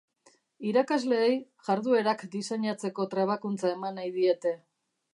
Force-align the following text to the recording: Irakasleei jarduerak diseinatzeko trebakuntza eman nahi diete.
Irakasleei 0.69 1.35
jarduerak 1.69 2.25
diseinatzeko 2.39 3.09
trebakuntza 3.15 3.75
eman 3.79 4.01
nahi 4.03 4.15
diete. 4.21 4.61